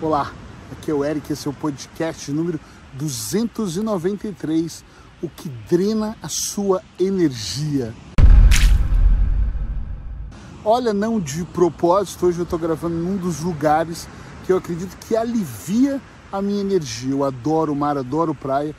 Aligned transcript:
Olá, 0.00 0.32
aqui 0.70 0.92
é 0.92 0.94
o 0.94 1.04
Eric, 1.04 1.32
esse 1.32 1.48
é 1.48 1.50
o 1.50 1.52
podcast 1.52 2.30
número 2.30 2.60
293, 2.92 4.84
o 5.20 5.28
que 5.28 5.48
drena 5.68 6.16
a 6.22 6.28
sua 6.28 6.80
energia. 7.00 7.92
Olha, 10.64 10.94
não 10.94 11.18
de 11.18 11.44
propósito, 11.46 12.26
hoje 12.26 12.38
eu 12.38 12.44
estou 12.44 12.60
gravando 12.60 12.94
num 12.94 13.16
dos 13.16 13.40
lugares 13.40 14.08
que 14.46 14.52
eu 14.52 14.58
acredito 14.58 14.96
que 15.04 15.16
alivia 15.16 16.00
a 16.30 16.40
minha 16.40 16.60
energia. 16.60 17.10
Eu 17.10 17.24
adoro 17.24 17.72
o 17.72 17.76
mar, 17.76 17.98
adoro 17.98 18.32
praia 18.36 18.76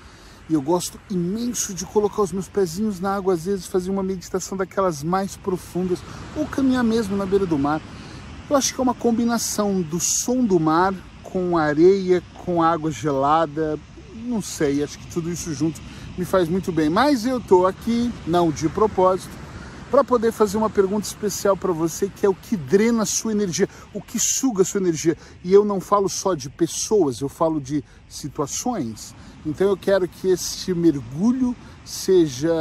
e 0.50 0.54
eu 0.54 0.62
gosto 0.62 0.98
imenso 1.10 1.74
de 1.74 1.86
colocar 1.86 2.22
os 2.22 2.32
meus 2.32 2.48
pezinhos 2.48 3.02
na 3.02 3.18
água, 3.18 3.34
às 3.34 3.44
vezes 3.44 3.68
fazer 3.68 3.92
uma 3.92 4.04
meditação 4.04 4.58
daquelas 4.58 5.04
mais 5.04 5.36
profundas 5.36 6.00
ou 6.38 6.46
caminhar 6.46 6.84
mesmo 6.86 7.18
na 7.18 7.26
beira 7.26 7.46
do 7.46 7.60
mar. 7.60 7.82
Eu 8.50 8.56
acho 8.56 8.74
que 8.74 8.80
é 8.80 8.84
uma 8.84 8.96
combinação 8.96 9.82
do 9.82 10.00
som 10.00 10.44
do 10.44 10.60
mar 10.60 10.92
com 11.32 11.58
areia, 11.58 12.22
com 12.46 12.62
água 12.62 12.92
gelada, 12.92 13.80
não 14.16 14.42
sei, 14.42 14.84
acho 14.84 14.98
que 14.98 15.08
tudo 15.08 15.32
isso 15.32 15.54
junto 15.54 15.82
me 16.18 16.26
faz 16.26 16.48
muito 16.50 16.72
bem. 16.72 16.90
Mas 16.90 17.26
eu 17.26 17.38
estou 17.38 17.66
aqui, 17.66 18.12
não 18.28 18.52
de 18.52 18.68
propósito, 18.70 19.32
para 19.90 20.04
poder 20.04 20.32
fazer 20.32 20.58
uma 20.58 20.70
pergunta 20.70 21.08
especial 21.08 21.58
para 21.58 21.72
você, 21.72 22.10
que 22.10 22.26
é 22.26 22.30
o 22.30 22.36
que 22.36 22.56
drena 22.56 23.04
a 23.04 23.06
sua 23.06 23.32
energia, 23.32 23.68
o 23.94 24.02
que 24.02 24.20
suga 24.20 24.62
a 24.62 24.66
sua 24.66 24.80
energia. 24.80 25.18
E 25.44 25.52
eu 25.52 25.66
não 25.66 25.80
falo 25.80 26.08
só 26.08 26.36
de 26.36 26.50
pessoas, 26.50 27.22
eu 27.22 27.30
falo 27.30 27.60
de 27.60 27.84
situações. 28.08 29.16
Então 29.46 29.68
eu 29.68 29.78
quero 29.78 30.08
que 30.08 30.28
este 30.28 30.74
mergulho 30.74 31.56
seja 31.84 32.52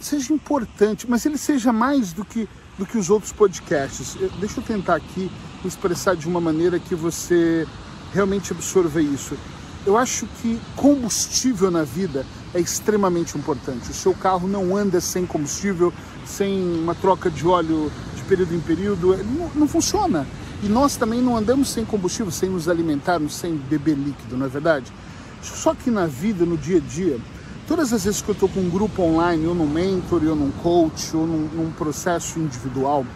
seja 0.00 0.32
importante, 0.32 1.08
mas 1.08 1.26
ele 1.26 1.36
seja 1.36 1.72
mais 1.72 2.14
do 2.14 2.24
que 2.24 2.48
do 2.80 2.86
que 2.86 2.96
os 2.96 3.10
outros 3.10 3.30
podcasts. 3.30 4.16
Eu, 4.18 4.30
deixa 4.40 4.58
eu 4.58 4.64
tentar 4.64 4.94
aqui 4.94 5.30
expressar 5.62 6.16
de 6.16 6.26
uma 6.26 6.40
maneira 6.40 6.78
que 6.78 6.94
você 6.94 7.66
realmente 8.10 8.52
absorva 8.52 9.02
isso. 9.02 9.36
Eu 9.84 9.98
acho 9.98 10.26
que 10.40 10.58
combustível 10.76 11.70
na 11.70 11.84
vida 11.84 12.24
é 12.54 12.58
extremamente 12.58 13.36
importante. 13.36 13.90
O 13.90 13.94
seu 13.94 14.14
carro 14.14 14.48
não 14.48 14.74
anda 14.74 14.98
sem 14.98 15.26
combustível, 15.26 15.92
sem 16.24 16.58
uma 16.78 16.94
troca 16.94 17.30
de 17.30 17.46
óleo 17.46 17.92
de 18.16 18.22
período 18.22 18.54
em 18.54 18.60
período, 18.60 19.14
não, 19.24 19.50
não 19.54 19.68
funciona. 19.68 20.26
E 20.62 20.66
nós 20.66 20.96
também 20.96 21.20
não 21.20 21.36
andamos 21.36 21.68
sem 21.68 21.84
combustível, 21.84 22.32
sem 22.32 22.48
nos 22.48 22.66
alimentarmos, 22.66 23.34
sem 23.34 23.56
beber 23.56 23.96
líquido, 23.96 24.38
não 24.38 24.46
é 24.46 24.48
verdade? 24.48 24.90
Só 25.42 25.74
que 25.74 25.90
na 25.90 26.06
vida, 26.06 26.46
no 26.46 26.56
dia 26.56 26.78
a 26.78 26.80
dia, 26.80 27.18
Todas 27.70 27.92
as 27.92 28.02
vezes 28.02 28.20
que 28.20 28.28
eu 28.28 28.32
estou 28.32 28.48
com 28.48 28.58
um 28.58 28.68
grupo 28.68 29.00
online, 29.00 29.46
ou 29.46 29.54
num 29.54 29.64
mentor, 29.64 30.20
ou 30.24 30.34
num 30.34 30.50
coach, 30.50 31.16
ou 31.16 31.24
num, 31.24 31.48
num 31.54 31.70
processo 31.70 32.40
individual, 32.40 33.06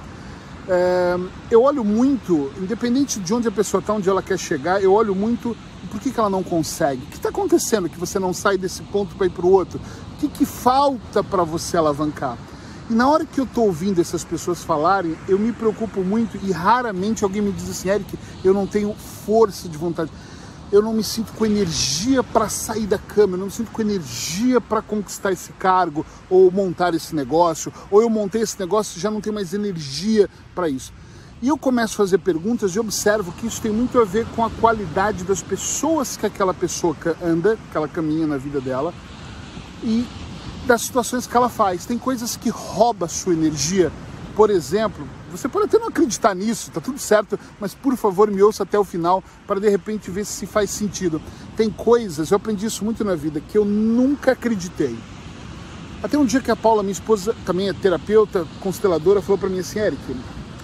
é, 0.69 1.17
eu 1.51 1.61
olho 1.61 1.83
muito, 1.83 2.53
independente 2.61 3.19
de 3.19 3.35
onde 3.35 3.49
a 3.49 3.51
pessoa 3.51 3.81
está, 3.81 3.93
onde 3.93 4.09
ela 4.09 4.23
quer 4.23 4.39
chegar, 4.39 4.81
eu 4.81 4.93
olho 4.93 5.13
muito 5.13 5.57
por 5.91 5.99
que, 5.99 6.13
que 6.13 6.21
ela 6.21 6.31
não 6.31 6.45
consegue. 6.45 7.03
O 7.03 7.07
que 7.07 7.17
está 7.17 7.31
acontecendo 7.31 7.89
que 7.89 7.99
você 7.99 8.21
não 8.21 8.33
sai 8.33 8.57
desse 8.57 8.81
ponto 8.85 9.17
para 9.17 9.27
ir 9.27 9.31
para 9.31 9.45
o 9.45 9.51
outro? 9.51 9.81
O 10.13 10.21
que, 10.21 10.29
que 10.29 10.47
falta 10.47 11.25
para 11.25 11.43
você 11.43 11.77
alavancar? 11.77 12.39
E 12.89 12.95
na 12.95 13.09
hora 13.09 13.27
que 13.27 13.41
eu 13.41 13.45
estou 13.47 13.67
ouvindo 13.67 14.01
essas 14.01 14.23
pessoas 14.23 14.63
falarem, 14.63 15.17
eu 15.29 15.37
me 15.37 15.51
preocupo 15.51 16.05
muito 16.05 16.39
e 16.45 16.53
raramente 16.53 17.25
alguém 17.25 17.43
me 17.43 17.51
diz 17.51 17.69
assim, 17.69 17.89
Eric, 17.89 18.17
eu 18.45 18.55
não 18.55 18.69
tenho 18.69 18.95
força 19.27 19.69
de 19.69 19.77
vontade 19.77 20.13
eu 20.75 20.83
não 20.83 20.93
me 20.93 21.05
sinto 21.05 21.33
com 21.35 21.47
energia 21.47 22.21
para 22.21 22.49
sair 22.49 22.87
da 22.87 22.99
cama, 22.99 23.35
eu 23.35 23.39
não 23.39 23.47
me 23.47 23.53
sinto 23.53 23.71
com 23.71 23.81
energia 23.81 24.61
para 24.61 24.83
conquistar 24.83 25.31
esse 25.31 25.53
cargo 25.53 26.05
ou 26.29 26.51
montar 26.51 26.95
esse 26.95 27.15
negócio, 27.15 27.73
ou 27.93 28.03
eu 28.03 28.11
montei 28.11 28.43
esse 28.43 28.59
negócio 28.59 28.99
e 28.99 29.01
já 29.01 29.09
não 29.09 29.21
tenho 29.21 29.35
mais 29.35 29.55
energia 29.55 30.29
para 30.53 30.69
isso. 30.69 30.93
E 31.41 31.47
eu 31.47 31.57
começo 31.57 31.95
a 31.95 31.97
fazer 31.99 32.19
perguntas 32.19 32.75
e 32.75 32.81
observo 32.81 33.31
que 33.33 33.47
isso 33.47 33.63
tem 33.63 33.71
muito 33.71 34.01
a 34.01 34.05
ver 34.05 34.27
com 34.35 34.45
a 34.45 34.51
qualidade 34.51 35.23
das 35.23 35.41
pessoas 35.41 36.17
que 36.17 36.27
aquela 36.27 36.53
pessoa 36.53 36.97
anda, 37.23 37.57
que 37.71 37.77
ela 37.77 37.87
caminha 37.87 38.27
na 38.27 38.37
vida 38.37 38.61
dela 38.61 38.93
e 39.81 40.05
das 40.67 40.83
situações 40.83 41.25
que 41.25 41.37
ela 41.37 41.49
faz. 41.49 41.87
Tem 41.87 41.99
coisas 41.99 42.37
que 42.37 42.49
roubam 42.49 43.07
a 43.07 43.09
sua 43.09 43.33
energia. 43.33 43.93
Por 44.35 44.51
exemplo, 44.51 45.07
você 45.37 45.49
pode 45.49 45.67
até 45.67 45.79
não 45.79 45.89
acreditar 45.89 46.35
nisso, 46.35 46.71
tá 46.71 46.81
tudo 46.81 46.99
certo, 46.99 47.39
mas 47.59 47.75
por 47.75 47.97
favor 47.97 48.31
me 48.31 48.41
ouça 48.43 48.63
até 48.63 48.79
o 48.79 48.85
final 48.85 49.23
para 49.47 49.59
de 49.59 49.69
repente 49.69 50.11
ver 50.11 50.25
se 50.25 50.47
faz 50.47 50.71
sentido. 50.71 51.21
Tem 51.57 51.69
coisas, 51.69 52.31
eu 52.31 52.37
aprendi 52.37 52.67
isso 52.67 52.85
muito 52.85 53.05
na 53.05 53.17
vida, 53.17 53.41
que 53.41 53.59
eu 53.59 53.65
nunca 53.65 54.33
acreditei. 54.33 54.97
Até 56.03 56.17
um 56.17 56.25
dia 56.25 56.41
que 56.41 56.51
a 56.51 56.57
Paula, 56.57 56.83
minha 56.83 56.93
esposa, 56.93 57.35
também 57.45 57.69
é 57.69 57.73
terapeuta, 57.73 58.47
consteladora, 58.61 59.21
falou 59.21 59.39
para 59.39 59.49
mim 59.49 59.59
assim, 59.59 59.81
Eric, 59.81 60.17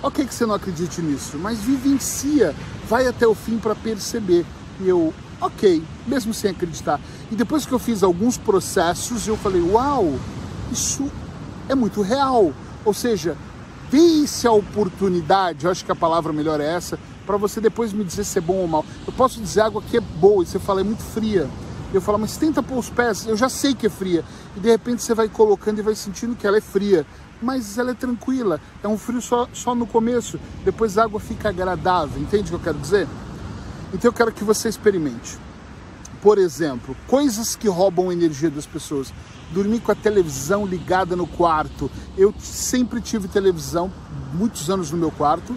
ok 0.03 0.25
que 0.25 0.35
você 0.35 0.47
não 0.47 0.55
acredite 0.55 1.01
nisso, 1.01 1.37
mas 1.39 1.59
vivencia, 1.59 2.55
vai 2.89 3.07
até 3.07 3.27
o 3.27 3.35
fim 3.35 3.59
para 3.59 3.75
perceber. 3.75 4.47
E 4.81 4.89
eu, 4.89 5.13
ok, 5.41 5.83
mesmo 6.07 6.33
sem 6.33 6.51
acreditar. 6.51 7.01
E 7.31 7.35
depois 7.35 7.67
que 7.67 7.73
eu 7.73 7.79
fiz 7.79 8.03
alguns 8.03 8.39
processos, 8.39 9.27
eu 9.27 9.37
falei, 9.37 9.63
uau, 9.63 10.15
isso 10.71 11.11
é 11.69 11.75
muito 11.75 12.03
real. 12.03 12.53
Ou 12.85 12.95
seja, 12.95 13.37
dê-se 13.91 14.47
a 14.47 14.53
oportunidade, 14.53 15.65
eu 15.65 15.71
acho 15.71 15.85
que 15.85 15.93
a 15.93 15.97
palavra 15.97 16.33
melhor 16.33 16.61
é 16.61 16.75
essa, 16.75 16.99
para 17.27 17.37
você 17.37 17.61
depois 17.61 17.93
me 17.93 18.05
dizer 18.05 18.25
se 18.25 18.39
é 18.39 18.41
bom 18.41 18.57
ou 18.57 18.69
mal. 18.69 18.85
Eu 19.07 19.13
posso 19.13 19.41
dizer 19.41 19.63
água 19.63 19.83
que 19.83 19.97
é 19.97 20.01
boa 20.01 20.43
e 20.43 20.47
você 20.47 20.59
fala 20.59 20.81
é 20.81 20.85
muito 20.85 21.03
fria. 21.03 21.49
Eu 21.93 22.01
falo, 22.01 22.19
mas 22.19 22.37
tenta 22.37 22.63
pôr 22.63 22.79
os 22.79 22.89
pés, 22.89 23.27
eu 23.27 23.37
já 23.37 23.49
sei 23.49 23.75
que 23.75 23.87
é 23.87 23.91
fria. 23.91 24.25
E 24.57 24.61
de 24.61 24.69
repente 24.69 25.03
você 25.03 25.15
vai 25.15 25.29
colocando 25.29 25.81
e 25.81 25.83
vai 25.83 25.95
sentindo 25.95 26.37
que 26.37 26.47
ela 26.47 26.57
é 26.57 26.61
fria. 26.61 27.05
Mas 27.43 27.79
ela 27.79 27.91
é 27.91 27.95
tranquila, 27.95 28.61
é 28.83 28.87
um 28.87 28.99
frio 28.99 29.21
só, 29.21 29.49
só 29.53 29.75
no 29.75 29.87
começo, 29.87 30.39
depois 30.63 30.99
a 30.99 31.05
água 31.05 31.19
fica 31.19 31.49
agradável, 31.49 32.21
entende 32.21 32.45
o 32.45 32.47
que 32.49 32.55
eu 32.55 32.61
quero 32.61 32.79
dizer? 32.79 33.09
Então 33.95 34.11
eu 34.11 34.13
quero 34.13 34.31
que 34.31 34.45
você 34.45 34.69
experimente. 34.69 35.39
Por 36.23 36.39
exemplo, 36.39 36.97
coisas 37.07 37.57
que 37.57 37.69
roubam 37.69 38.13
energia 38.13 38.51
das 38.51 38.67
pessoas 38.67 39.13
dormir 39.51 39.81
com 39.81 39.93
a 39.93 39.95
televisão 39.95 40.67
ligada 40.67 41.17
no 41.17 41.27
quarto. 41.27 41.91
Eu 42.17 42.35
sempre 42.39 43.01
tive 43.01 43.29
televisão, 43.29 43.91
muitos 44.35 44.71
anos 44.71 44.91
no 44.91 44.99
meu 44.99 45.11
quarto, 45.11 45.57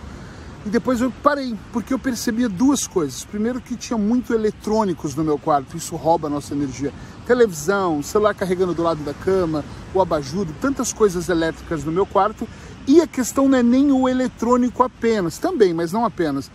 e 0.65 0.69
depois 0.69 1.01
eu 1.01 1.11
parei, 1.21 1.55
porque 1.73 1.93
eu 1.93 1.99
percebia 1.99 2.47
duas 2.47 2.87
coisas. 2.87 3.25
Primeiro, 3.25 3.59
que 3.59 3.75
tinha 3.75 3.97
muito 3.97 4.33
eletrônicos 4.33 5.13
no 5.13 5.23
meu 5.23 5.37
quarto, 5.37 5.75
isso 5.75 5.95
rouba 5.95 6.27
a 6.27 6.29
nossa 6.29 6.53
energia. 6.53 6.93
Televisão, 7.27 8.01
celular 8.01 8.33
carregando 8.33 8.73
do 8.73 8.81
lado 8.81 9.03
da 9.03 9.13
cama, 9.13 9.63
o 9.93 10.01
abajudo, 10.01 10.55
tantas 10.61 10.93
coisas 10.93 11.27
elétricas 11.27 11.83
no 11.83 11.91
meu 11.91 12.05
quarto. 12.05 12.47
E 12.87 13.01
a 13.01 13.07
questão 13.07 13.47
não 13.47 13.57
é 13.57 13.63
nem 13.63 13.91
o 13.91 14.07
eletrônico 14.07 14.83
apenas, 14.83 15.37
também, 15.37 15.73
mas 15.73 15.91
não 15.91 16.05
apenas. 16.05 16.49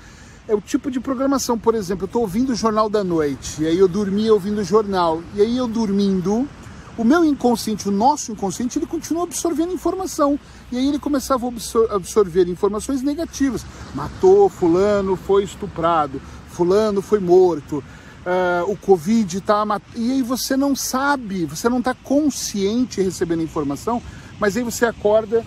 É 0.48 0.54
o 0.54 0.62
tipo 0.62 0.90
de 0.90 0.98
programação, 0.98 1.58
por 1.58 1.74
exemplo, 1.74 2.04
eu 2.04 2.06
estou 2.06 2.22
ouvindo 2.22 2.52
o 2.52 2.54
Jornal 2.54 2.88
da 2.88 3.04
Noite, 3.04 3.62
e 3.62 3.66
aí 3.66 3.78
eu 3.78 3.86
dormia 3.86 4.32
ouvindo 4.32 4.62
o 4.62 4.64
jornal, 4.64 5.22
e 5.34 5.42
aí 5.42 5.54
eu 5.58 5.68
dormindo, 5.68 6.48
o 6.96 7.04
meu 7.04 7.22
inconsciente, 7.22 7.86
o 7.86 7.92
nosso 7.92 8.32
inconsciente, 8.32 8.78
ele 8.78 8.86
continua 8.86 9.24
absorvendo 9.24 9.74
informação. 9.74 10.40
E 10.72 10.78
aí 10.78 10.88
ele 10.88 10.98
começava 10.98 11.44
a 11.44 11.48
absor 11.48 11.92
absorver 11.92 12.48
informações 12.48 13.02
negativas. 13.02 13.64
Matou 13.94 14.48
fulano, 14.48 15.16
foi 15.16 15.44
estuprado, 15.44 16.18
fulano 16.48 17.02
foi 17.02 17.20
morto, 17.20 17.84
uh, 18.24 18.72
o 18.72 18.76
Covid 18.76 19.36
está... 19.36 19.64
E 19.94 20.12
aí 20.12 20.22
você 20.22 20.56
não 20.56 20.74
sabe, 20.74 21.44
você 21.44 21.68
não 21.68 21.80
está 21.80 21.92
consciente 21.92 23.02
recebendo 23.02 23.42
informação, 23.42 24.02
mas 24.40 24.56
aí 24.56 24.62
você 24.62 24.86
acorda 24.86 25.44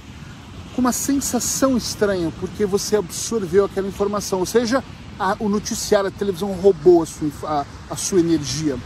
com 0.75 0.81
uma 0.81 0.91
sensação 0.91 1.77
estranha, 1.77 2.31
porque 2.39 2.65
você 2.65 2.95
absorveu 2.95 3.65
aquela 3.65 3.87
informação. 3.87 4.39
Ou 4.39 4.45
seja, 4.45 4.83
a, 5.19 5.35
o 5.39 5.49
noticiário, 5.49 6.07
a 6.07 6.11
televisão 6.11 6.51
roubou 6.53 7.03
a 7.03 7.05
sua, 7.05 7.29
a, 7.43 7.65
a 7.89 7.95
sua 7.95 8.19
energia. 8.19 8.77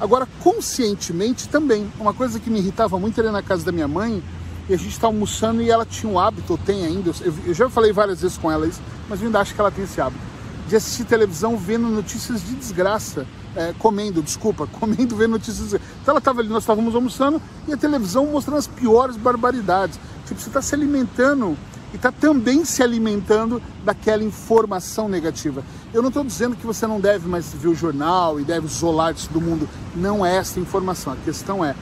Agora, 0.00 0.26
conscientemente 0.40 1.48
também, 1.48 1.90
uma 1.98 2.12
coisa 2.12 2.40
que 2.40 2.50
me 2.50 2.58
irritava 2.58 2.98
muito 2.98 3.20
era 3.20 3.30
na 3.30 3.42
casa 3.42 3.64
da 3.64 3.72
minha 3.72 3.86
mãe, 3.86 4.22
e 4.68 4.74
a 4.74 4.76
gente 4.76 4.92
está 4.92 5.06
almoçando 5.06 5.60
e 5.60 5.70
ela 5.70 5.84
tinha 5.84 6.10
um 6.10 6.18
hábito, 6.18 6.52
ou 6.52 6.58
tem 6.58 6.84
ainda, 6.84 7.12
eu, 7.20 7.34
eu, 7.46 7.54
já 7.54 7.68
falei 7.68 7.92
várias 7.92 8.20
vezes 8.22 8.38
com 8.38 8.50
ela 8.50 8.66
isso, 8.66 8.80
mas 9.08 9.20
eu 9.20 9.26
ainda 9.26 9.40
acho 9.40 9.54
que 9.54 9.60
ela 9.60 9.70
tem 9.70 9.84
esse 9.84 10.00
hábito, 10.00 10.22
de 10.68 10.76
assistir 10.76 11.04
televisão 11.04 11.56
vendo 11.56 11.88
notícias 11.88 12.42
de 12.42 12.54
desgraça, 12.54 13.26
é, 13.56 13.74
comendo, 13.78 14.22
desculpa, 14.22 14.66
comendo, 14.78 15.16
vendo 15.16 15.32
notícias. 15.32 15.74
Então 15.74 16.12
ela 16.12 16.18
estava 16.18 16.40
ali, 16.40 16.48
nós 16.48 16.62
estávamos 16.62 16.94
almoçando, 16.94 17.40
e 17.66 17.72
a 17.72 17.76
televisão 17.76 18.26
mostrando 18.26 18.58
as 18.58 18.66
piores 18.66 19.16
barbaridades. 19.16 19.98
Tipo, 20.26 20.40
você 20.40 20.48
está 20.48 20.62
se 20.62 20.74
alimentando 20.74 21.56
e 21.92 21.96
está 21.96 22.10
também 22.10 22.64
se 22.64 22.82
alimentando 22.82 23.60
daquela 23.84 24.24
informação 24.24 25.08
negativa. 25.08 25.62
Eu 25.92 26.00
não 26.00 26.08
estou 26.08 26.24
dizendo 26.24 26.56
que 26.56 26.66
você 26.66 26.86
não 26.86 26.98
deve 26.98 27.28
mais 27.28 27.52
ver 27.52 27.68
o 27.68 27.74
jornal 27.74 28.40
e 28.40 28.44
deve 28.44 28.66
isolar-se 28.66 29.28
do 29.28 29.40
mundo. 29.40 29.68
Não 29.94 30.24
é 30.24 30.36
essa 30.36 30.58
informação. 30.58 31.12
A 31.12 31.16
questão 31.16 31.64
é, 31.64 31.74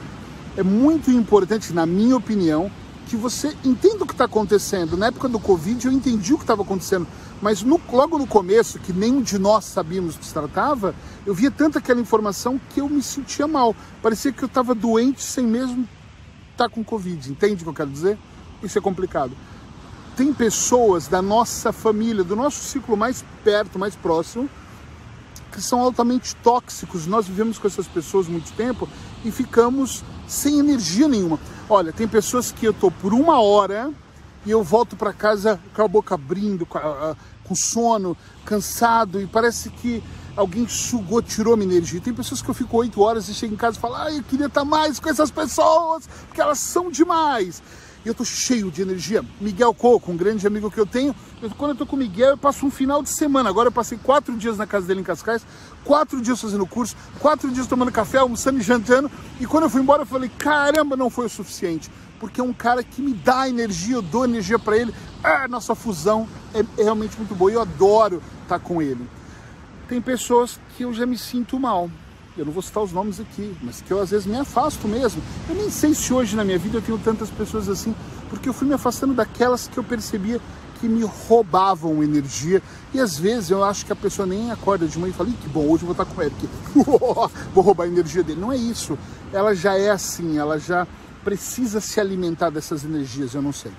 é 0.57 0.63
muito 0.63 1.09
importante, 1.09 1.71
na 1.71 1.85
minha 1.85 2.17
opinião, 2.17 2.69
que 3.11 3.17
você 3.17 3.53
entenda 3.65 4.05
o 4.05 4.07
que 4.07 4.13
está 4.13 4.23
acontecendo. 4.23 4.95
Na 4.95 5.07
época 5.07 5.27
do 5.27 5.37
Covid 5.37 5.85
eu 5.85 5.91
entendi 5.91 6.33
o 6.33 6.37
que 6.37 6.43
estava 6.43 6.61
acontecendo, 6.61 7.05
mas 7.41 7.61
no, 7.61 7.79
logo 7.91 8.17
no 8.17 8.25
começo, 8.25 8.79
que 8.79 8.93
nenhum 8.93 9.21
de 9.21 9.37
nós 9.37 9.65
sabíamos 9.65 10.15
que 10.15 10.25
se 10.25 10.33
tratava, 10.33 10.95
eu 11.25 11.33
via 11.33 11.51
tanta 11.51 11.79
aquela 11.79 11.99
informação 11.99 12.59
que 12.69 12.79
eu 12.79 12.87
me 12.87 13.03
sentia 13.03 13.49
mal. 13.49 13.75
Parecia 14.01 14.31
que 14.31 14.41
eu 14.41 14.47
estava 14.47 14.73
doente 14.73 15.21
sem 15.21 15.45
mesmo 15.45 15.85
estar 16.51 16.69
tá 16.69 16.69
com 16.69 16.85
Covid. 16.85 17.29
Entende 17.29 17.55
o 17.55 17.63
que 17.65 17.69
eu 17.69 17.73
quero 17.73 17.89
dizer? 17.89 18.17
Isso 18.63 18.77
é 18.77 18.81
complicado 18.81 19.35
tem 20.15 20.33
pessoas 20.33 21.07
da 21.07 21.21
nossa 21.21 21.71
família, 21.71 22.23
do 22.23 22.35
nosso 22.35 22.63
ciclo 22.65 22.97
mais 22.97 23.23
perto, 23.43 23.79
mais 23.79 23.95
próximo, 23.95 24.47
que 25.51 25.61
são 25.61 25.79
altamente 25.79 26.35
tóxicos. 26.35 27.07
Nós 27.07 27.27
vivemos 27.27 27.57
com 27.57 27.65
essas 27.65 27.87
pessoas 27.87 28.27
muito 28.27 28.51
tempo 28.51 28.87
e 29.23 29.31
ficamos 29.31 30.03
sem 30.31 30.59
energia 30.59 31.07
nenhuma. 31.09 31.37
Olha, 31.69 31.91
tem 31.91 32.07
pessoas 32.07 32.51
que 32.51 32.65
eu 32.65 32.73
tô 32.73 32.89
por 32.89 33.13
uma 33.13 33.41
hora 33.41 33.91
e 34.45 34.51
eu 34.51 34.63
volto 34.63 34.95
para 34.95 35.11
casa 35.11 35.59
com 35.75 35.81
a 35.83 35.87
boca 35.87 36.15
abrindo, 36.15 36.65
com, 36.65 36.77
a, 36.77 37.15
com 37.43 37.53
sono, 37.53 38.15
cansado 38.45 39.19
e 39.19 39.27
parece 39.27 39.69
que 39.69 40.01
alguém 40.35 40.65
sugou, 40.69 41.21
tirou 41.21 41.57
minha 41.57 41.69
energia. 41.69 41.99
Tem 41.99 42.13
pessoas 42.13 42.41
que 42.41 42.49
eu 42.49 42.53
fico 42.53 42.77
oito 42.77 43.01
horas 43.01 43.27
e 43.27 43.33
chego 43.33 43.53
em 43.53 43.57
casa 43.57 43.77
e 43.77 43.81
falo, 43.81 43.95
ai, 43.95 44.19
eu 44.19 44.23
queria 44.23 44.45
estar 44.45 44.63
mais 44.63 44.99
com 45.01 45.09
essas 45.09 45.29
pessoas, 45.29 46.07
porque 46.27 46.39
elas 46.39 46.59
são 46.59 46.89
demais. 46.89 47.61
E 48.05 48.07
eu 48.07 48.15
tô 48.15 48.23
cheio 48.23 48.71
de 48.71 48.81
energia. 48.81 49.23
Miguel 49.39 49.73
Coco, 49.73 50.11
um 50.11 50.17
grande 50.17 50.47
amigo 50.47 50.71
que 50.71 50.79
eu 50.79 50.85
tenho, 50.85 51.13
eu, 51.41 51.49
quando 51.51 51.71
eu 51.71 51.77
tô 51.77 51.85
com 51.85 51.95
o 51.95 51.99
Miguel, 51.99 52.31
eu 52.31 52.37
passo 52.37 52.65
um 52.65 52.71
final 52.71 53.01
de 53.01 53.09
semana. 53.09 53.49
Agora 53.49 53.67
eu 53.67 53.71
passei 53.71 53.97
quatro 53.97 54.35
dias 54.37 54.57
na 54.57 54.67
casa 54.67 54.87
dele 54.87 55.01
em 55.01 55.03
Cascais, 55.03 55.45
quatro 55.83 56.21
dias 56.21 56.39
fazendo 56.39 56.65
curso, 56.65 56.95
quatro 57.19 57.49
dias 57.51 57.67
tomando 57.67 57.91
café, 57.91 58.19
almoçando 58.19 58.59
e 58.59 58.61
jantando. 58.61 59.09
E 59.39 59.45
quando 59.45 59.63
eu 59.63 59.69
fui 59.69 59.81
embora, 59.81 60.03
eu 60.03 60.05
falei, 60.07 60.29
caramba, 60.37 60.95
não 60.95 61.09
foi 61.09 61.25
o 61.25 61.29
suficiente. 61.29 61.89
Porque 62.19 62.39
é 62.39 62.43
um 62.43 62.53
cara 62.53 62.83
que 62.83 63.01
me 63.01 63.13
dá 63.13 63.49
energia, 63.49 63.95
eu 63.95 64.01
dou 64.01 64.25
energia 64.25 64.59
para 64.59 64.77
ele. 64.77 64.93
Ah, 65.23 65.47
nossa 65.47 65.73
fusão 65.73 66.27
é, 66.53 66.59
é 66.77 66.83
realmente 66.83 67.17
muito 67.17 67.33
boa. 67.33 67.51
Eu 67.51 67.61
adoro 67.61 68.21
estar 68.43 68.59
com 68.59 68.81
ele 68.81 69.07
tem 69.91 69.99
pessoas 69.99 70.57
que 70.77 70.83
eu 70.83 70.93
já 70.93 71.05
me 71.05 71.17
sinto 71.17 71.59
mal. 71.59 71.91
Eu 72.37 72.45
não 72.45 72.53
vou 72.53 72.61
citar 72.61 72.81
os 72.81 72.93
nomes 72.93 73.19
aqui, 73.19 73.53
mas 73.61 73.81
que 73.81 73.91
eu 73.91 74.01
às 74.01 74.09
vezes 74.09 74.25
me 74.25 74.37
afasto 74.37 74.87
mesmo. 74.87 75.21
Eu 75.49 75.55
nem 75.55 75.69
sei 75.69 75.93
se 75.93 76.13
hoje 76.13 76.33
na 76.33 76.45
minha 76.45 76.57
vida 76.57 76.77
eu 76.77 76.81
tenho 76.81 76.97
tantas 76.97 77.29
pessoas 77.29 77.67
assim, 77.67 77.93
porque 78.29 78.47
eu 78.47 78.53
fui 78.53 78.65
me 78.65 78.73
afastando 78.73 79.13
daquelas 79.13 79.67
que 79.67 79.77
eu 79.77 79.83
percebia 79.83 80.39
que 80.81 80.89
me 80.89 81.03
roubavam 81.03 82.03
energia. 82.03 82.61
E 82.91 82.99
às 82.99 83.17
vezes 83.17 83.51
eu 83.51 83.63
acho 83.63 83.85
que 83.85 83.93
a 83.93 83.95
pessoa 83.95 84.25
nem 84.25 84.51
acorda 84.51 84.87
de 84.87 84.97
manhã 84.97 85.11
e 85.11 85.13
fala: 85.13 85.29
que 85.29 85.47
bom, 85.47 85.67
hoje 85.67 85.83
eu 85.83 85.87
vou 85.87 85.91
estar 85.91 86.05
com 86.05 86.19
o 86.19 86.23
Eric. 86.23 86.49
vou 87.53 87.63
roubar 87.63 87.83
a 87.83 87.87
energia 87.87 88.23
dele. 88.23 88.41
Não 88.41 88.51
é 88.51 88.57
isso. 88.57 88.97
Ela 89.31 89.53
já 89.53 89.77
é 89.77 89.91
assim, 89.91 90.39
ela 90.39 90.59
já 90.59 90.87
precisa 91.23 91.79
se 91.79 91.99
alimentar 91.99 92.49
dessas 92.49 92.83
energias, 92.83 93.35
eu 93.35 93.41
não 93.41 93.53
sei. 93.53 93.71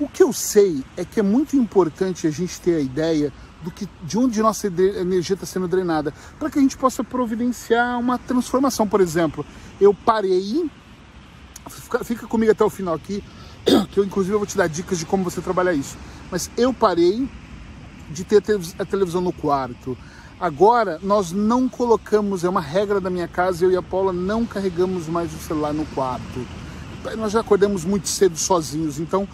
O 0.00 0.08
que 0.08 0.22
eu 0.22 0.32
sei 0.32 0.82
é 0.96 1.04
que 1.04 1.20
é 1.20 1.22
muito 1.22 1.54
importante 1.56 2.26
a 2.26 2.30
gente 2.30 2.60
ter 2.60 2.76
a 2.76 2.80
ideia 2.80 3.32
do 3.62 3.70
que 3.70 3.88
de 4.02 4.18
onde 4.18 4.42
nossa 4.42 4.66
energia 4.66 5.34
está 5.34 5.46
sendo 5.46 5.68
drenada, 5.68 6.12
para 6.38 6.50
que 6.50 6.58
a 6.58 6.62
gente 6.62 6.76
possa 6.76 7.04
providenciar 7.04 7.98
uma 7.98 8.18
transformação. 8.18 8.88
Por 8.88 9.00
exemplo, 9.00 9.46
eu 9.80 9.94
parei, 9.94 10.68
fica, 11.68 12.04
fica 12.04 12.26
comigo 12.26 12.50
até 12.50 12.64
o 12.64 12.70
final 12.70 12.94
aqui, 12.94 13.22
que 13.90 13.98
eu 13.98 14.04
inclusive 14.04 14.34
eu 14.34 14.38
vou 14.38 14.46
te 14.46 14.56
dar 14.56 14.68
dicas 14.68 14.98
de 14.98 15.06
como 15.06 15.24
você 15.24 15.40
trabalhar 15.40 15.74
isso. 15.74 15.96
Mas 16.30 16.50
eu 16.56 16.72
parei 16.72 17.28
de 18.10 18.24
ter 18.24 18.42
a 18.78 18.84
televisão 18.84 19.20
no 19.20 19.32
quarto. 19.32 19.96
Agora 20.38 20.98
nós 21.02 21.32
não 21.32 21.68
colocamos, 21.68 22.44
é 22.44 22.48
uma 22.48 22.60
regra 22.60 23.00
da 23.00 23.08
minha 23.08 23.28
casa, 23.28 23.64
eu 23.64 23.70
e 23.70 23.76
a 23.76 23.82
Paula 23.82 24.12
não 24.12 24.44
carregamos 24.44 25.06
mais 25.06 25.32
o 25.32 25.38
celular 25.38 25.72
no 25.72 25.86
quarto. 25.86 26.46
Nós 27.16 27.32
já 27.32 27.40
acordamos 27.40 27.84
muito 27.84 28.08
cedo 28.08 28.36
sozinhos, 28.36 28.98
então 28.98 29.28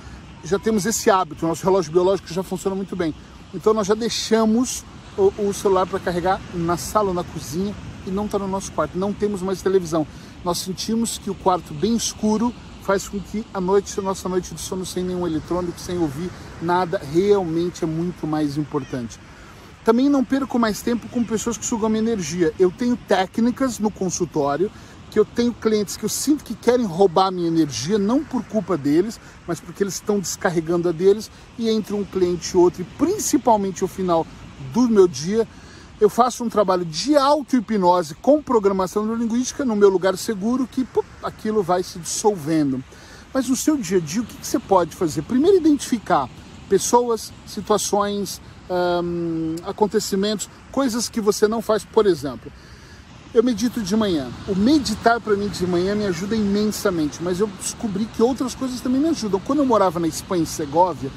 já 0.44 0.58
temos 0.58 0.86
esse 0.86 1.10
hábito, 1.10 1.46
nosso 1.46 1.64
relógio 1.64 1.92
biológico 1.92 2.32
já 2.32 2.42
funciona 2.42 2.76
muito 2.76 2.94
bem. 2.94 3.14
Então 3.54 3.72
nós 3.72 3.86
já 3.86 3.94
deixamos 3.94 4.84
o, 5.16 5.32
o 5.38 5.52
celular 5.52 5.86
para 5.86 5.98
carregar 5.98 6.40
na 6.54 6.76
sala 6.76 7.08
ou 7.08 7.14
na 7.14 7.24
cozinha 7.24 7.74
e 8.06 8.10
não 8.10 8.26
está 8.26 8.38
no 8.38 8.48
nosso 8.48 8.70
quarto. 8.72 8.98
Não 8.98 9.12
temos 9.12 9.42
mais 9.42 9.62
televisão. 9.62 10.06
Nós 10.44 10.58
sentimos 10.58 11.18
que 11.18 11.30
o 11.30 11.34
quarto 11.34 11.74
bem 11.74 11.96
escuro 11.96 12.54
faz 12.90 13.06
com 13.06 13.20
que 13.20 13.46
a 13.54 13.60
noite, 13.60 14.00
a 14.00 14.02
nossa 14.02 14.28
noite 14.28 14.52
de 14.52 14.60
sono 14.60 14.84
sem 14.84 15.04
nenhum 15.04 15.24
eletrônico, 15.24 15.78
sem 15.78 15.96
ouvir 15.96 16.28
nada, 16.60 17.00
realmente 17.12 17.84
é 17.84 17.86
muito 17.86 18.26
mais 18.26 18.56
importante. 18.56 19.16
Também 19.84 20.08
não 20.08 20.24
perco 20.24 20.58
mais 20.58 20.82
tempo 20.82 21.08
com 21.08 21.22
pessoas 21.22 21.56
que 21.56 21.64
sugam 21.64 21.88
minha 21.88 22.02
energia. 22.02 22.52
Eu 22.58 22.68
tenho 22.68 22.96
técnicas 22.96 23.78
no 23.78 23.92
consultório 23.92 24.72
que 25.08 25.20
eu 25.20 25.24
tenho 25.24 25.54
clientes 25.54 25.96
que 25.96 26.04
eu 26.04 26.08
sinto 26.08 26.42
que 26.42 26.52
querem 26.52 26.84
roubar 26.84 27.30
minha 27.30 27.46
energia, 27.46 27.96
não 27.96 28.24
por 28.24 28.42
culpa 28.44 28.76
deles, 28.76 29.20
mas 29.46 29.60
porque 29.60 29.84
eles 29.84 29.94
estão 29.94 30.18
descarregando 30.18 30.88
a 30.88 30.92
deles, 30.92 31.30
e 31.56 31.68
entre 31.68 31.94
um 31.94 32.04
cliente 32.04 32.56
e 32.56 32.56
outro, 32.56 32.82
e 32.82 32.84
principalmente 32.98 33.84
o 33.84 33.88
final 33.88 34.26
do 34.72 34.88
meu 34.88 35.06
dia, 35.06 35.46
eu 36.00 36.08
faço 36.08 36.42
um 36.42 36.48
trabalho 36.48 36.84
de 36.84 37.14
auto-hipnose 37.14 38.14
com 38.14 38.42
programação 38.42 39.04
neurolinguística 39.04 39.66
no 39.66 39.76
meu 39.76 39.90
lugar 39.90 40.16
seguro, 40.16 40.66
que 40.66 40.88
aquilo 41.22 41.62
vai 41.62 41.82
se 41.82 41.98
dissolvendo. 41.98 42.82
Mas 43.34 43.48
no 43.48 43.54
seu 43.54 43.76
dia 43.76 43.98
a 43.98 44.00
dia, 44.00 44.22
o 44.22 44.24
que, 44.24 44.36
que 44.36 44.46
você 44.46 44.58
pode 44.58 44.96
fazer? 44.96 45.22
Primeiro, 45.22 45.58
identificar 45.58 46.28
pessoas, 46.70 47.30
situações, 47.46 48.40
hum, 49.04 49.56
acontecimentos, 49.64 50.48
coisas 50.72 51.08
que 51.08 51.20
você 51.20 51.46
não 51.46 51.60
faz, 51.60 51.84
por 51.84 52.06
exemplo. 52.06 52.50
Eu 53.34 53.44
medito 53.44 53.82
de 53.82 53.94
manhã. 53.94 54.28
O 54.48 54.56
meditar 54.56 55.20
para 55.20 55.36
mim 55.36 55.48
de 55.48 55.66
manhã 55.66 55.94
me 55.94 56.06
ajuda 56.06 56.34
imensamente, 56.34 57.22
mas 57.22 57.38
eu 57.40 57.46
descobri 57.60 58.06
que 58.06 58.22
outras 58.22 58.54
coisas 58.54 58.80
também 58.80 59.00
me 59.00 59.10
ajudam. 59.10 59.38
Quando 59.38 59.60
eu 59.60 59.66
morava 59.66 60.00
na 60.00 60.08
Espanha, 60.08 60.42
em 60.42 60.46
Segóvia, 60.46 61.10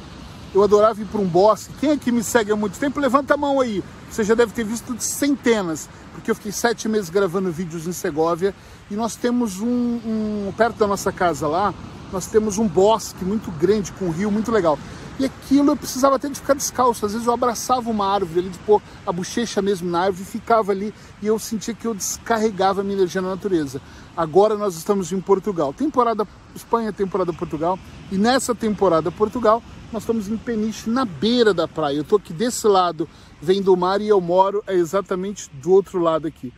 eu 0.54 0.64
adorava 0.64 1.02
ir 1.02 1.06
para 1.06 1.20
um 1.20 1.28
bosque. 1.28 1.74
Quem 1.80 1.92
é 1.92 1.98
que 1.98 2.12
me 2.12 2.24
segue 2.24 2.52
há 2.52 2.56
muito 2.56 2.78
tempo? 2.78 3.00
Levanta 3.00 3.34
a 3.34 3.38
mão 3.38 3.60
aí. 3.60 3.84
Você 4.10 4.24
já 4.24 4.36
deve 4.36 4.54
ter 4.54 4.64
visto 4.64 4.96
centenas, 5.00 5.90
porque 6.14 6.30
eu 6.30 6.36
fiquei 6.36 6.52
sete 6.52 6.88
meses 6.88 7.10
gravando 7.10 7.52
vídeos 7.52 7.88
em 7.88 7.92
Segóvia 7.92 8.54
e 8.92 8.96
nós 8.96 9.16
temos 9.16 9.60
um, 9.60 9.68
um 9.68 10.54
perto 10.56 10.78
da 10.78 10.88
nossa 10.88 11.12
casa 11.12 11.48
lá, 11.48 11.74
nós 12.12 12.28
temos 12.28 12.60
um 12.60 12.68
bosque 12.68 13.26
muito 13.26 13.50
grande 13.52 13.92
com 13.94 14.06
um 14.06 14.12
rio 14.12 14.30
muito 14.30 14.52
legal. 14.52 14.78
E 15.20 15.26
aquilo 15.26 15.72
eu 15.72 15.78
precisava 15.78 16.16
até 16.16 16.28
de 16.28 16.40
ficar 16.40 16.56
descalço. 16.56 17.06
Às 17.06 17.14
vezes 17.14 17.28
eu 17.28 17.34
abraçava 17.34 17.90
uma 17.90 18.08
árvore 18.08 18.40
ali, 18.40 18.50
de 18.50 18.58
pôr 18.60 18.82
a 19.06 19.12
bochecha 19.12 19.62
mesmo 19.62 19.90
na 19.90 20.02
árvore 20.02 20.24
e 20.24 20.26
ficava 20.26 20.72
ali 20.72 20.94
e 21.22 21.28
eu 21.28 21.38
sentia 21.38 21.74
que 21.74 21.86
eu 21.86 21.94
descarregava 21.94 22.82
a 22.82 22.84
minha 22.84 22.98
energia 22.98 23.22
na 23.22 23.30
natureza. 23.30 23.82
Agora 24.18 24.56
nós 24.56 24.76
estamos 24.76 25.12
em 25.12 25.22
Portugal. 25.22 25.74
Temporada 25.74 26.28
Espanha, 26.56 26.92
temporada 26.92 27.32
Portugal. 27.32 27.78
E 28.12 28.18
nessa 28.18 28.56
temporada 28.56 29.12
Portugal, 29.12 29.62
nós 29.94 30.02
estamos 30.02 30.28
em 30.28 30.36
Peniche, 30.36 30.90
na 30.90 31.06
beira 31.06 31.54
da 31.54 31.68
praia. 31.68 31.98
Eu 31.98 32.02
estou 32.02 32.18
aqui 32.18 32.34
desse 32.34 32.68
lado, 32.68 33.08
vendo 33.40 33.72
o 33.72 33.78
mar 33.78 34.02
e 34.02 34.08
eu 34.08 34.20
moro 34.20 34.64
exatamente 34.68 35.52
do 35.62 35.72
outro 35.72 36.00
lado 36.00 36.28
aqui. 36.28 36.52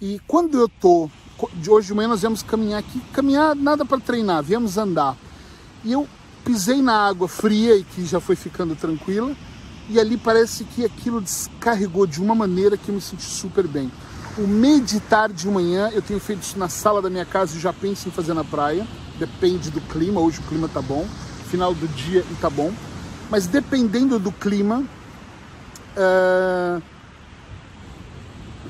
E 0.00 0.18
quando 0.26 0.58
eu 0.58 0.66
tô, 0.66 1.10
de 1.54 1.70
hoje 1.70 1.88
de 1.88 1.94
manhã 1.94 2.08
nós 2.08 2.22
viemos 2.22 2.42
caminhar 2.42 2.80
aqui, 2.80 2.98
caminhar 3.12 3.54
nada 3.54 3.84
para 3.84 4.00
treinar, 4.00 4.42
viemos 4.42 4.78
andar. 4.78 5.14
E 5.84 5.92
eu 5.92 6.08
pisei 6.42 6.80
na 6.80 7.06
água 7.06 7.28
fria 7.28 7.76
e 7.76 7.84
que 7.84 8.06
já 8.06 8.18
foi 8.18 8.34
ficando 8.34 8.74
tranquila, 8.74 9.36
e 9.90 10.00
ali 10.00 10.16
parece 10.16 10.64
que 10.64 10.82
aquilo 10.82 11.20
descarregou 11.20 12.06
de 12.06 12.18
uma 12.18 12.34
maneira 12.34 12.78
que 12.78 12.88
eu 12.88 12.94
me 12.94 13.00
senti 13.02 13.24
super 13.24 13.66
bem. 13.68 13.92
O 14.38 14.46
meditar 14.46 15.30
de 15.30 15.46
manhã, 15.48 15.90
eu 15.92 16.00
tenho 16.00 16.18
feito 16.18 16.42
isso 16.42 16.58
na 16.58 16.70
sala 16.70 17.02
da 17.02 17.10
minha 17.10 17.26
casa 17.26 17.58
e 17.58 17.60
já 17.60 17.74
penso 17.74 18.08
em 18.08 18.10
fazer 18.10 18.32
na 18.32 18.44
praia, 18.44 18.86
depende 19.18 19.70
do 19.70 19.82
clima, 19.82 20.18
hoje 20.18 20.38
o 20.38 20.42
clima 20.44 20.66
tá 20.66 20.80
bom, 20.80 21.06
final 21.50 21.74
do 21.74 21.88
dia 21.88 22.24
e 22.30 22.34
tá 22.36 22.48
bom, 22.48 22.72
mas 23.28 23.46
dependendo 23.46 24.18
do 24.18 24.30
clima, 24.30 24.84
uh... 25.96 26.82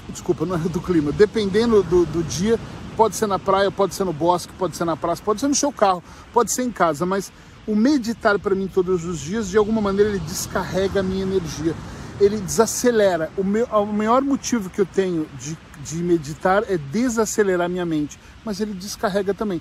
desculpa, 0.08 0.46
não 0.46 0.56
é 0.56 0.58
do 0.58 0.80
clima, 0.80 1.12
dependendo 1.12 1.82
do, 1.82 2.06
do 2.06 2.22
dia, 2.22 2.58
pode 2.96 3.16
ser 3.16 3.26
na 3.26 3.38
praia, 3.38 3.70
pode 3.70 3.94
ser 3.94 4.04
no 4.04 4.12
bosque, 4.12 4.52
pode 4.58 4.76
ser 4.76 4.84
na 4.84 4.96
praça, 4.96 5.22
pode 5.22 5.40
ser 5.40 5.48
no 5.48 5.54
seu 5.54 5.72
carro, 5.72 6.02
pode 6.32 6.52
ser 6.52 6.62
em 6.62 6.70
casa, 6.70 7.04
mas 7.04 7.30
o 7.66 7.76
meditar 7.76 8.38
para 8.38 8.54
mim 8.54 8.66
todos 8.66 9.04
os 9.04 9.20
dias, 9.20 9.48
de 9.48 9.56
alguma 9.56 9.80
maneira, 9.80 10.10
ele 10.10 10.18
descarrega 10.20 11.00
a 11.00 11.02
minha 11.02 11.22
energia. 11.22 11.74
Ele 12.20 12.38
desacelera. 12.38 13.30
O, 13.36 13.44
meu, 13.44 13.64
o 13.66 13.86
maior 13.86 14.20
motivo 14.22 14.68
que 14.68 14.80
eu 14.80 14.86
tenho 14.86 15.26
de, 15.38 15.56
de 15.82 15.96
meditar 16.02 16.64
é 16.68 16.76
desacelerar 16.76 17.68
minha 17.68 17.86
mente, 17.86 18.18
mas 18.44 18.60
ele 18.60 18.74
descarrega 18.74 19.32
também. 19.32 19.60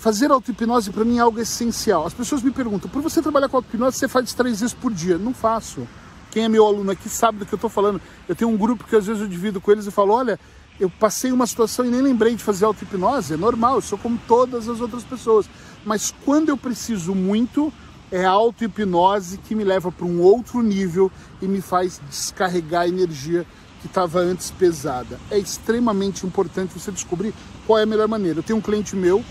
Fazer 0.00 0.30
auto-hipnose 0.30 0.88
para 0.92 1.04
mim 1.04 1.18
é 1.18 1.20
algo 1.20 1.38
essencial. 1.38 2.06
As 2.06 2.14
pessoas 2.14 2.42
me 2.42 2.50
perguntam, 2.50 2.88
por 2.90 3.02
você 3.02 3.20
trabalhar 3.20 3.50
com 3.50 3.58
auto-hipnose, 3.58 3.98
você 3.98 4.08
faz 4.08 4.32
três 4.32 4.60
vezes 4.60 4.72
por 4.72 4.90
dia? 4.90 5.18
Não 5.18 5.34
faço. 5.34 5.86
Quem 6.30 6.44
é 6.44 6.48
meu 6.48 6.64
aluno 6.64 6.90
aqui 6.90 7.06
sabe 7.06 7.40
do 7.40 7.44
que 7.44 7.52
eu 7.52 7.58
estou 7.58 7.68
falando. 7.68 8.00
Eu 8.26 8.34
tenho 8.34 8.50
um 8.50 8.56
grupo 8.56 8.84
que 8.84 8.96
às 8.96 9.04
vezes 9.04 9.20
eu 9.20 9.28
divido 9.28 9.60
com 9.60 9.70
eles 9.70 9.86
e 9.86 9.90
falo, 9.90 10.14
olha, 10.14 10.40
eu 10.80 10.88
passei 10.88 11.30
uma 11.32 11.46
situação 11.46 11.84
e 11.84 11.90
nem 11.90 12.00
lembrei 12.00 12.34
de 12.34 12.42
fazer 12.42 12.64
auto-hipnose, 12.64 13.34
é 13.34 13.36
normal, 13.36 13.74
eu 13.74 13.82
sou 13.82 13.98
como 13.98 14.18
todas 14.26 14.70
as 14.70 14.80
outras 14.80 15.04
pessoas. 15.04 15.50
Mas 15.84 16.14
quando 16.24 16.48
eu 16.48 16.56
preciso 16.56 17.14
muito, 17.14 17.70
é 18.10 18.24
a 18.24 18.30
auto-hipnose 18.30 19.36
que 19.36 19.54
me 19.54 19.64
leva 19.64 19.92
para 19.92 20.06
um 20.06 20.22
outro 20.22 20.62
nível 20.62 21.12
e 21.42 21.46
me 21.46 21.60
faz 21.60 22.00
descarregar 22.08 22.84
a 22.84 22.88
energia 22.88 23.46
que 23.82 23.86
estava 23.86 24.20
antes 24.20 24.50
pesada. 24.50 25.20
É 25.30 25.38
extremamente 25.38 26.24
importante 26.24 26.72
você 26.72 26.90
descobrir 26.90 27.34
qual 27.66 27.78
é 27.78 27.82
a 27.82 27.86
melhor 27.86 28.08
maneira. 28.08 28.38
Eu 28.38 28.42
tenho 28.42 28.58
um 28.58 28.62
cliente 28.62 28.96
meu 28.96 29.22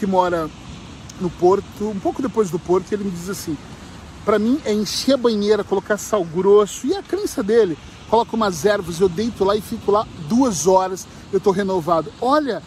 que 0.00 0.06
mora 0.06 0.48
no 1.20 1.28
Porto, 1.28 1.84
um 1.84 2.00
pouco 2.00 2.22
depois 2.22 2.50
do 2.50 2.58
Porto, 2.58 2.90
ele 2.90 3.04
me 3.04 3.10
diz 3.10 3.28
assim: 3.28 3.56
para 4.24 4.38
mim 4.38 4.58
é 4.64 4.72
encher 4.72 5.12
a 5.12 5.16
banheira, 5.18 5.62
colocar 5.62 5.98
sal 5.98 6.24
grosso 6.24 6.86
e 6.86 6.96
a 6.96 7.02
crença 7.02 7.42
dele 7.42 7.76
coloco 8.08 8.34
umas 8.34 8.64
ervas, 8.64 8.98
eu 8.98 9.08
deito 9.08 9.44
lá 9.44 9.54
e 9.54 9.60
fico 9.60 9.92
lá 9.92 10.04
duas 10.28 10.66
horas, 10.66 11.06
eu 11.30 11.38
estou 11.38 11.52
renovado. 11.52 12.10
Olha, 12.20 12.60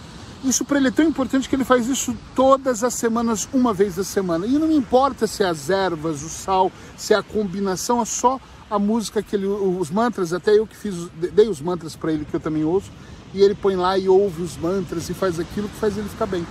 Isso 0.44 0.66
para 0.66 0.78
ele 0.78 0.90
é 0.90 0.92
tão 0.92 1.06
importante 1.06 1.48
que 1.48 1.56
ele 1.56 1.64
faz 1.64 1.88
isso 1.88 2.14
todas 2.36 2.84
as 2.84 2.94
semanas, 2.96 3.48
uma 3.54 3.74
vez 3.74 3.98
a 3.98 4.04
semana. 4.04 4.46
E 4.46 4.52
não 4.60 4.68
me 4.68 4.76
importa 4.76 5.26
se 5.26 5.42
é 5.42 5.48
as 5.48 5.70
ervas, 5.70 6.22
o 6.22 6.28
sal, 6.28 6.70
se 6.98 7.14
é 7.14 7.18
a 7.18 7.24
combinação, 7.24 8.02
é 8.02 8.06
só 8.06 8.40
a 8.70 8.78
música 8.78 9.24
que 9.24 9.38
ele, 9.38 9.46
os 9.46 9.90
mantras, 9.90 10.34
até 10.34 10.58
eu 10.58 10.68
que 10.68 10.76
fiz, 10.76 11.08
dei 11.34 11.48
os 11.48 11.62
mantras 11.62 11.96
para 11.96 12.12
ele 12.12 12.26
que 12.26 12.34
eu 12.34 12.42
também 12.42 12.66
ouço, 12.66 12.92
e 13.34 13.42
ele 13.42 13.56
põe 13.56 13.78
lá 13.78 13.98
e 13.98 14.10
ouve 14.10 14.42
os 14.42 14.58
mantras 14.58 15.10
e 15.10 15.14
faz 15.14 15.40
aquilo 15.40 15.70
que 15.70 15.78
faz 15.78 15.98
ele 15.98 16.10
ficar 16.10 16.26
bem. 16.26 16.46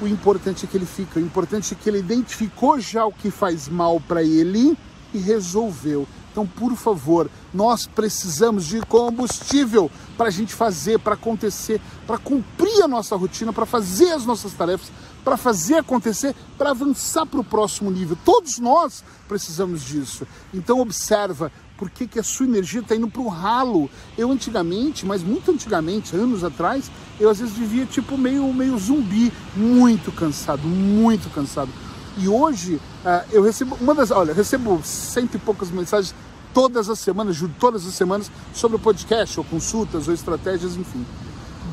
O 0.00 0.06
importante 0.06 0.66
é 0.66 0.68
que 0.68 0.76
ele 0.76 0.86
fica, 0.86 1.18
o 1.18 1.22
importante 1.22 1.72
é 1.72 1.76
que 1.76 1.88
ele 1.88 1.98
identificou 1.98 2.78
já 2.78 3.06
o 3.06 3.12
que 3.12 3.30
faz 3.30 3.68
mal 3.68 3.98
para 3.98 4.22
ele 4.22 4.76
e 5.14 5.18
resolveu. 5.18 6.06
Então, 6.30 6.46
por 6.46 6.76
favor, 6.76 7.30
nós 7.54 7.86
precisamos 7.86 8.66
de 8.66 8.82
combustível 8.82 9.90
para 10.18 10.28
a 10.28 10.30
gente 10.30 10.52
fazer, 10.52 10.98
para 10.98 11.14
acontecer, 11.14 11.80
para 12.06 12.18
cumprir 12.18 12.82
a 12.82 12.86
nossa 12.88 13.16
rotina, 13.16 13.54
para 13.54 13.64
fazer 13.64 14.12
as 14.12 14.26
nossas 14.26 14.52
tarefas, 14.52 14.92
para 15.24 15.38
fazer 15.38 15.76
acontecer, 15.76 16.36
para 16.58 16.72
avançar 16.72 17.24
para 17.24 17.40
o 17.40 17.44
próximo 17.44 17.90
nível. 17.90 18.18
Todos 18.22 18.58
nós 18.58 19.02
precisamos 19.26 19.82
disso. 19.82 20.26
Então, 20.52 20.78
observa 20.78 21.50
por 21.76 21.90
que, 21.90 22.06
que 22.06 22.18
a 22.18 22.22
sua 22.22 22.46
energia 22.46 22.80
está 22.80 22.94
indo 22.94 23.08
para 23.08 23.22
o 23.22 23.28
ralo. 23.28 23.90
Eu 24.16 24.30
antigamente, 24.30 25.04
mas 25.04 25.22
muito 25.22 25.50
antigamente, 25.50 26.16
anos 26.16 26.42
atrás, 26.42 26.90
eu 27.20 27.30
às 27.30 27.38
vezes 27.38 27.54
vivia 27.54 27.84
tipo 27.84 28.16
meio, 28.16 28.52
meio 28.52 28.78
zumbi, 28.78 29.32
muito 29.54 30.10
cansado, 30.12 30.66
muito 30.66 31.28
cansado. 31.30 31.70
E 32.18 32.28
hoje 32.28 32.76
uh, 32.76 33.24
eu 33.30 33.42
recebo 33.42 33.76
uma 33.80 33.94
das, 33.94 34.10
olha, 34.10 34.32
recebo 34.32 34.80
cento 34.82 35.34
e 35.34 35.38
poucas 35.38 35.70
mensagens 35.70 36.14
todas 36.54 36.88
as 36.88 36.98
semanas, 36.98 37.36
juro, 37.36 37.52
todas 37.60 37.86
as 37.86 37.92
semanas, 37.92 38.30
sobre 38.54 38.78
o 38.78 38.80
podcast, 38.80 39.38
ou 39.38 39.44
consultas, 39.44 40.08
ou 40.08 40.14
estratégias, 40.14 40.74
enfim. 40.74 41.04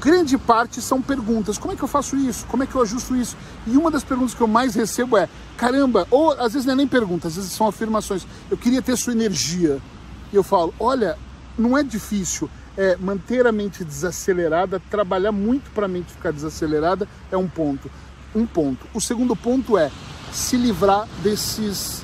Grande 0.02 0.38
parte 0.38 0.82
são 0.82 1.02
perguntas. 1.02 1.58
Como 1.58 1.74
é 1.74 1.78
que 1.78 1.82
eu 1.82 1.88
faço 1.88 2.18
isso? 2.18 2.46
Como 2.48 2.62
é 2.62 2.68
que 2.68 2.76
eu 2.76 2.82
ajusto 2.82 3.16
isso? 3.16 3.38
E 3.66 3.78
uma 3.78 3.90
das 3.90 4.04
perguntas 4.04 4.34
que 4.34 4.42
eu 4.42 4.48
mais 4.48 4.76
recebo 4.76 5.16
é: 5.16 5.30
caramba, 5.56 6.06
ou 6.12 6.34
às 6.34 6.52
vezes 6.52 6.66
não 6.66 6.74
é 6.74 6.76
nem 6.76 6.88
pergunta, 6.88 7.30
às 7.30 7.38
vezes 7.38 7.54
são 7.54 7.66
afirmações. 7.66 8.28
Eu 8.52 8.58
queria 8.58 8.82
ter 8.82 8.98
sua 8.98 9.14
energia. 9.14 9.82
E 10.34 10.36
eu 10.36 10.44
falo: 10.44 10.74
olha, 10.80 11.18
não 11.58 11.78
é 11.78 11.84
difícil. 11.84 12.50
É, 12.76 12.98
manter 12.98 13.46
a 13.46 13.52
mente 13.52 13.84
desacelerada, 13.84 14.82
trabalhar 14.90 15.32
muito 15.32 15.70
para 15.70 15.86
a 15.86 15.88
mente 15.88 16.12
ficar 16.12 16.32
desacelerada 16.32 17.08
é 17.32 17.38
um 17.38 17.48
ponto. 17.48 17.90
Um 18.34 18.48
ponto. 18.48 18.88
O 18.96 19.00
segundo 19.00 19.36
ponto 19.36 19.78
é 19.78 19.92
se 20.32 20.58
livrar 20.58 21.08
desses 21.22 22.04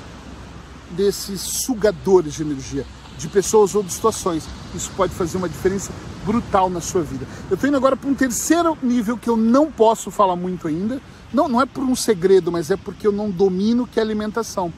desses 0.92 1.40
sugadores 1.40 2.34
de 2.34 2.42
energia, 2.42 2.86
de 3.18 3.26
pessoas 3.26 3.74
ou 3.74 3.82
de 3.82 3.92
situações. 3.92 4.48
Isso 4.72 4.90
pode 4.96 5.12
fazer 5.12 5.38
uma 5.38 5.48
diferença 5.48 5.92
brutal 6.24 6.70
na 6.70 6.80
sua 6.80 7.02
vida. 7.02 7.26
Eu 7.48 7.54
estou 7.54 7.68
indo 7.68 7.76
agora 7.76 7.96
para 7.96 8.08
um 8.08 8.14
terceiro 8.14 8.78
nível 8.80 9.16
que 9.16 9.28
eu 9.28 9.36
não 9.36 9.70
posso 9.72 10.10
falar 10.10 10.36
muito 10.36 10.68
ainda. 10.68 11.00
Não, 11.32 11.48
não 11.48 11.60
é 11.60 11.66
por 11.66 11.82
um 11.82 11.96
segredo, 11.96 12.50
mas 12.50 12.70
é 12.70 12.76
porque 12.76 13.06
eu 13.06 13.12
não 13.12 13.30
domino 13.30 13.86
que 13.86 13.98
é 13.98 14.02
alimentação. 14.02 14.72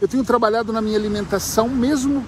Eu 0.00 0.08
tenho 0.08 0.24
trabalhado 0.24 0.72
na 0.72 0.80
minha 0.80 0.96
alimentação 0.96 1.68
mesmo 1.68 2.24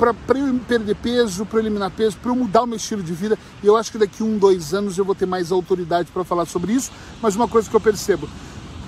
para 0.00 0.38
eu 0.38 0.58
perder 0.66 0.96
peso, 0.96 1.44
para 1.44 1.60
eliminar 1.60 1.90
peso, 1.90 2.16
para 2.16 2.30
eu 2.30 2.34
mudar 2.34 2.62
o 2.62 2.66
meu 2.66 2.78
estilo 2.78 3.02
de 3.02 3.12
vida. 3.12 3.38
E 3.62 3.66
eu 3.66 3.76
acho 3.76 3.92
que 3.92 3.98
daqui 3.98 4.22
um, 4.22 4.38
dois 4.38 4.72
anos 4.72 4.96
eu 4.96 5.04
vou 5.04 5.14
ter 5.14 5.26
mais 5.26 5.52
autoridade 5.52 6.10
para 6.10 6.24
falar 6.24 6.46
sobre 6.46 6.72
isso. 6.72 6.90
Mas 7.20 7.36
uma 7.36 7.46
coisa 7.46 7.68
que 7.68 7.76
eu 7.76 7.80
percebo, 7.80 8.26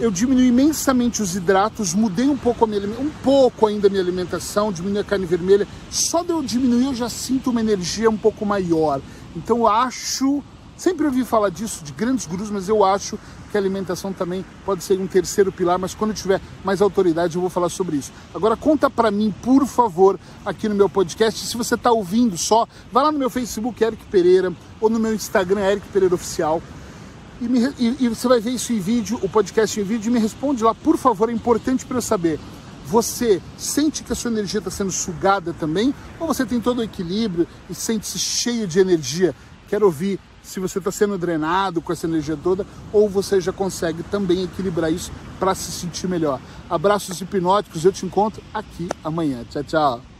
eu 0.00 0.10
diminui 0.10 0.46
imensamente 0.46 1.20
os 1.20 1.36
hidratos, 1.36 1.92
mudei 1.92 2.28
um 2.28 2.36
pouco 2.36 2.64
a 2.64 2.66
minha 2.66 2.80
um 2.98 3.10
pouco 3.22 3.66
ainda 3.66 3.88
a 3.88 3.90
minha 3.90 4.02
alimentação, 4.02 4.72
diminui 4.72 5.00
a 5.00 5.04
carne 5.04 5.26
vermelha. 5.26 5.68
Só 5.90 6.22
de 6.22 6.30
eu 6.30 6.42
diminuir 6.42 6.86
eu 6.86 6.94
já 6.94 7.10
sinto 7.10 7.50
uma 7.50 7.60
energia 7.60 8.08
um 8.08 8.16
pouco 8.16 8.46
maior. 8.46 9.02
Então 9.36 9.58
eu 9.58 9.68
acho, 9.68 10.42
sempre 10.82 11.06
ouvi 11.06 11.24
falar 11.24 11.48
disso 11.48 11.84
de 11.84 11.92
grandes 11.92 12.26
gurus, 12.26 12.50
mas 12.50 12.68
eu 12.68 12.84
acho 12.84 13.16
que 13.52 13.56
a 13.56 13.60
alimentação 13.60 14.12
também 14.12 14.44
pode 14.66 14.82
ser 14.82 14.98
um 14.98 15.06
terceiro 15.06 15.52
pilar, 15.52 15.78
mas 15.78 15.94
quando 15.94 16.10
eu 16.10 16.16
tiver 16.16 16.40
mais 16.64 16.82
autoridade 16.82 17.36
eu 17.36 17.40
vou 17.40 17.48
falar 17.48 17.68
sobre 17.68 17.96
isso. 17.96 18.10
Agora 18.34 18.56
conta 18.56 18.90
para 18.90 19.08
mim, 19.08 19.32
por 19.42 19.64
favor, 19.64 20.18
aqui 20.44 20.68
no 20.68 20.74
meu 20.74 20.88
podcast, 20.88 21.46
se 21.46 21.56
você 21.56 21.76
está 21.76 21.92
ouvindo 21.92 22.36
só, 22.36 22.66
vai 22.90 23.04
lá 23.04 23.12
no 23.12 23.18
meu 23.18 23.30
Facebook 23.30 23.82
Eric 23.84 24.04
Pereira 24.06 24.52
ou 24.80 24.90
no 24.90 24.98
meu 24.98 25.14
Instagram 25.14 25.60
Eric 25.60 25.86
Pereira 25.88 26.16
Oficial 26.16 26.60
e, 27.40 27.46
me, 27.46 27.60
e, 27.78 27.96
e, 28.00 28.08
você 28.08 28.26
vai 28.26 28.40
ver 28.40 28.50
isso 28.50 28.72
em 28.72 28.80
vídeo, 28.80 29.20
o 29.22 29.28
podcast 29.28 29.78
em 29.78 29.84
vídeo, 29.84 30.10
e 30.10 30.12
me 30.12 30.18
responde 30.18 30.64
lá, 30.64 30.74
por 30.74 30.96
favor, 30.96 31.28
é 31.28 31.32
importante 31.32 31.86
para 31.86 31.98
eu 31.98 32.02
saber. 32.02 32.40
Você 32.86 33.40
sente 33.56 34.02
que 34.02 34.12
a 34.12 34.16
sua 34.16 34.32
energia 34.32 34.58
está 34.58 34.70
sendo 34.70 34.90
sugada 34.90 35.52
também? 35.52 35.94
Ou 36.18 36.26
você 36.26 36.44
tem 36.44 36.60
todo 36.60 36.78
o 36.78 36.82
equilíbrio 36.82 37.46
e 37.70 37.74
sente-se 37.74 38.18
cheio 38.18 38.66
de 38.66 38.80
energia? 38.80 39.32
Quero 39.68 39.86
ouvir 39.86 40.20
se 40.42 40.60
você 40.60 40.78
está 40.78 40.90
sendo 40.90 41.16
drenado 41.16 41.80
com 41.80 41.92
essa 41.92 42.06
energia 42.06 42.36
toda 42.36 42.66
ou 42.92 43.08
você 43.08 43.40
já 43.40 43.52
consegue 43.52 44.02
também 44.02 44.44
equilibrar 44.44 44.92
isso 44.92 45.12
para 45.38 45.54
se 45.54 45.70
sentir 45.70 46.08
melhor. 46.08 46.40
Abraços 46.68 47.20
hipnóticos, 47.20 47.84
eu 47.84 47.92
te 47.92 48.04
encontro 48.04 48.42
aqui 48.52 48.88
amanhã. 49.04 49.44
Tchau, 49.50 49.64
tchau. 49.64 50.11